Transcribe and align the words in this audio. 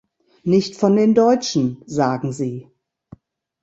Nicht 0.41 0.75
von 0.77 0.95
den 0.95 1.13
Deutschen, 1.13 1.83
sagen 1.85 2.31
sie. 2.33 2.67